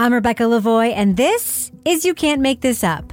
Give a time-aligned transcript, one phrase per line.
[0.00, 3.12] I'm Rebecca Lavoie, and this is You Can't Make This Up.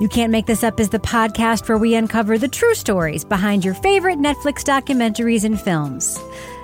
[0.00, 3.64] You Can't Make This Up is the podcast where we uncover the true stories behind
[3.64, 6.16] your favorite Netflix documentaries and films.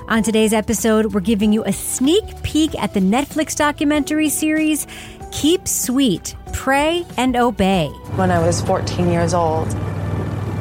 [0.07, 4.87] On today's episode, we're giving you a sneak peek at the Netflix documentary series
[5.33, 7.89] Keep Sweet, Pray and Obey.
[8.17, 9.69] When I was 14 years old,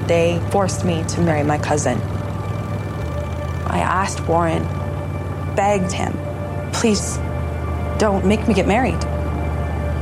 [0.07, 1.97] they forced me to marry my cousin.
[3.67, 4.63] I asked Warren,
[5.55, 6.13] begged him,
[6.71, 7.17] please
[7.97, 9.03] don't make me get married.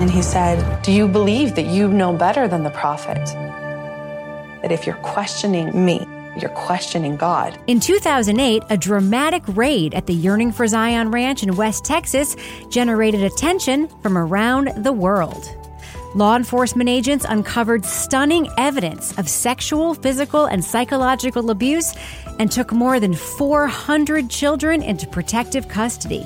[0.02, 3.26] And he said, Do you believe that you know better than the prophet?
[4.62, 6.06] That if you're questioning me,
[6.40, 7.58] you're questioning God.
[7.68, 12.36] In 2008, a dramatic raid at the Yearning for Zion Ranch in West Texas
[12.70, 15.50] generated attention from around the world.
[16.16, 21.94] Law enforcement agents uncovered stunning evidence of sexual, physical, and psychological abuse
[22.40, 26.26] and took more than 400 children into protective custody.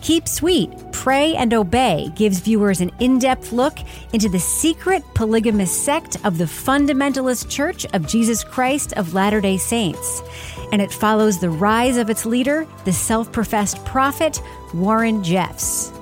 [0.00, 3.78] Keep Sweet, Pray and Obey gives viewers an in depth look
[4.12, 9.58] into the secret polygamous sect of the Fundamentalist Church of Jesus Christ of Latter day
[9.58, 10.22] Saints.
[10.72, 14.42] And it follows the rise of its leader, the self professed prophet,
[14.74, 15.92] Warren Jeffs.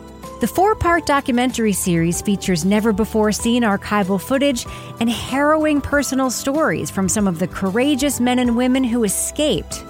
[0.41, 4.67] The four part documentary series features never before seen archival footage
[5.01, 9.85] and harrowing personal stories from some of the courageous men and women who escaped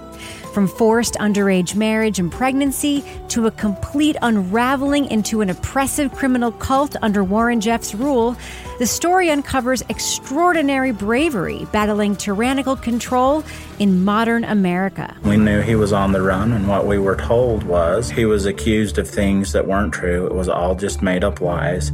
[0.59, 6.97] from forced underage marriage and pregnancy to a complete unraveling into an oppressive criminal cult
[7.01, 8.37] under Warren Jeffs' rule,
[8.81, 13.45] the story uncovers extraordinary bravery battling tyrannical control
[13.79, 15.17] in modern America.
[15.23, 18.45] We knew he was on the run, and what we were told was he was
[18.45, 20.27] accused of things that weren't true.
[20.27, 21.91] It was all just made up lies.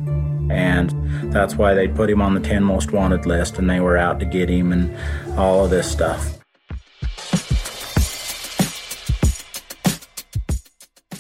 [0.48, 0.90] And
[1.30, 4.20] that's why they put him on the 10 most wanted list, and they were out
[4.20, 4.96] to get him and
[5.38, 6.38] all of this stuff.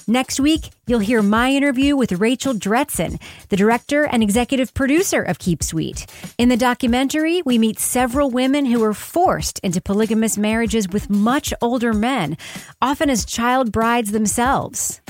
[0.06, 5.38] Next week, you'll hear my interview with Rachel Dretzin, the director and executive producer of
[5.38, 6.04] Keep Sweet.
[6.36, 11.54] In the documentary, we meet several women who were forced into polygamous marriages with much
[11.62, 12.36] older men,
[12.82, 15.00] often as child brides themselves.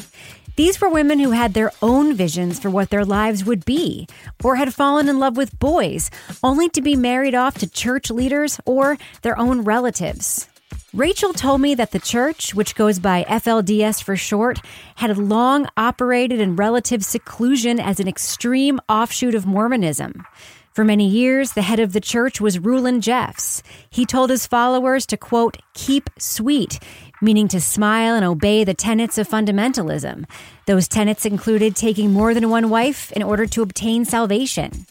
[0.55, 4.06] These were women who had their own visions for what their lives would be,
[4.44, 6.09] or had fallen in love with boys,
[6.44, 10.47] only to be married off to church leaders or their own relatives.
[10.94, 14.60] Rachel told me that the church, which goes by FLDS for short,
[14.94, 20.25] had long operated in relative seclusion as an extreme offshoot of Mormonism.
[20.72, 23.60] For many years, the head of the church was Rulon Jeffs.
[23.91, 26.78] He told his followers to, quote, keep sweet,
[27.21, 30.26] meaning to smile and obey the tenets of fundamentalism.
[30.66, 34.87] Those tenets included taking more than one wife in order to obtain salvation.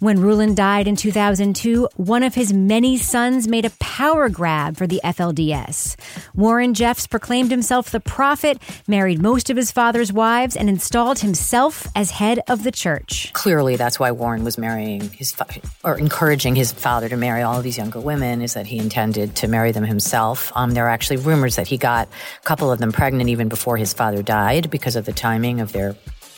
[0.00, 4.86] When Rulon died in 2002, one of his many sons made a power grab for
[4.86, 5.96] the FLDS.
[6.34, 11.86] Warren Jeffs proclaimed himself the prophet, married most of his father's wives, and installed himself
[11.94, 13.32] as head of the church.
[13.32, 15.46] Clearly, that's why Warren was marrying his fa-
[15.82, 18.42] or encouraging his father to marry all of these younger women.
[18.42, 20.52] Is that he intended to marry them himself?
[20.54, 23.76] Um, there are actually rumors that he got a couple of them pregnant even before
[23.76, 25.94] his father died because of the timing of their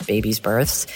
[0.07, 0.87] babies' births.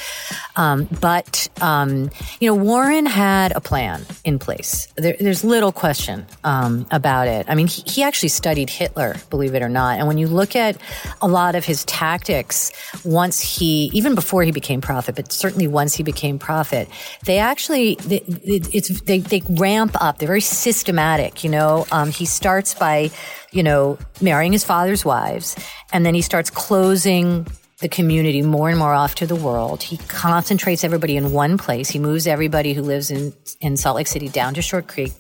[0.55, 2.09] Um, but, um,
[2.39, 4.87] you know, Warren had a plan in place.
[4.95, 7.45] There, there's little question um, about it.
[7.47, 9.99] I mean, he, he, actually studied Hitler, believe it or not.
[9.99, 10.75] And when you look at
[11.21, 12.71] a lot of his tactics,
[13.05, 16.89] once he, even before he became prophet, but certainly once he became prophet,
[17.25, 20.17] they actually, they, it's, they, they ramp up.
[20.17, 21.85] They're very systematic, you know.
[21.91, 23.11] Um, he starts by,
[23.51, 25.55] you know, marrying his father's wives,
[25.93, 27.45] and then he starts closing
[27.81, 29.83] the community more and more off to the world.
[29.83, 31.89] He concentrates everybody in one place.
[31.89, 35.11] He moves everybody who lives in, in Salt Lake City down to Short Creek,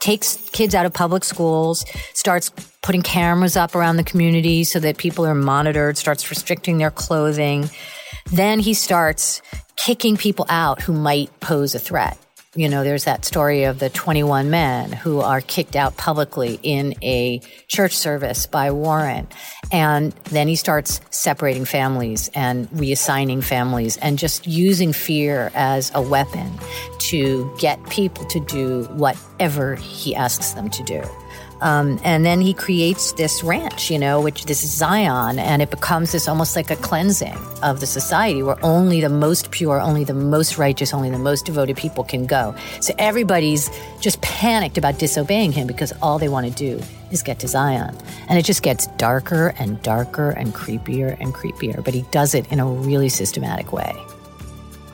[0.00, 1.84] takes kids out of public schools,
[2.14, 2.50] starts
[2.82, 7.70] putting cameras up around the community so that people are monitored, starts restricting their clothing.
[8.32, 9.40] Then he starts
[9.76, 12.18] kicking people out who might pose a threat.
[12.58, 16.92] You know, there's that story of the 21 men who are kicked out publicly in
[17.04, 17.38] a
[17.68, 19.28] church service by Warren.
[19.70, 26.02] And then he starts separating families and reassigning families and just using fear as a
[26.02, 26.50] weapon
[26.98, 31.00] to get people to do whatever he asks them to do.
[31.60, 35.70] Um, and then he creates this ranch, you know, which this is Zion, and it
[35.70, 40.04] becomes this almost like a cleansing of the society where only the most pure, only
[40.04, 42.54] the most righteous, only the most devoted people can go.
[42.80, 43.70] So everybody's
[44.00, 47.96] just panicked about disobeying him because all they want to do is get to Zion.
[48.28, 52.50] And it just gets darker and darker and creepier and creepier, but he does it
[52.52, 53.96] in a really systematic way.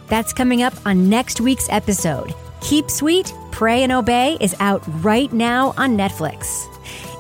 [0.09, 2.35] That's coming up on next week's episode.
[2.65, 6.67] Keep Sweet, Pray and Obey is out right now on Netflix.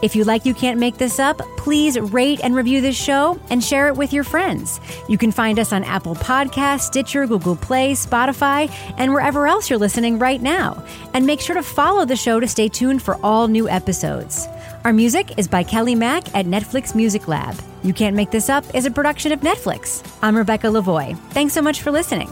[0.01, 3.63] If you like You Can't Make This Up, please rate and review this show and
[3.63, 4.81] share it with your friends.
[5.07, 9.79] You can find us on Apple Podcasts, Stitcher, Google Play, Spotify, and wherever else you're
[9.79, 10.83] listening right now.
[11.13, 14.49] And make sure to follow the show to stay tuned for all new episodes.
[14.85, 17.55] Our music is by Kelly Mack at Netflix Music Lab.
[17.83, 20.03] You Can't Make This Up is a production of Netflix.
[20.23, 21.19] I'm Rebecca Lavoie.
[21.33, 22.31] Thanks so much for listening.